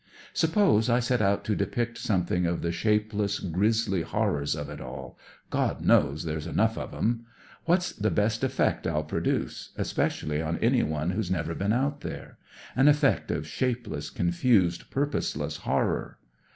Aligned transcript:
Suppose 0.33 0.89
I 0.89 0.99
set 0.99 1.21
out 1.21 1.45
to 1.45 1.55
depict 1.55 1.95
something 1.99 2.47
of 2.47 2.63
the 2.63 2.71
shapeless, 2.71 3.37
grisly 3.37 4.01
horrors 4.01 4.55
of 4.55 4.67
it 4.67 4.81
all. 4.81 5.15
God 5.51 5.81
knows 5.85 6.23
there's 6.23 6.47
enough 6.47 6.75
oi 6.75 6.87
'em. 6.91 7.27
What's 7.65 7.91
the 7.91 8.09
best 8.09 8.43
effect 8.43 8.87
I'll 8.87 9.03
produce, 9.03 9.69
especially 9.77 10.41
on 10.41 10.57
anyone 10.57 11.11
who's 11.11 11.29
never 11.29 11.53
been 11.53 11.71
out 11.71 12.01
there? 12.01 12.39
An 12.75 12.87
effect 12.87 13.29
of 13.29 13.45
shapeless, 13.45 14.09
confused, 14.09 14.89
purposeless 14.89 15.57
horror. 15.57 16.17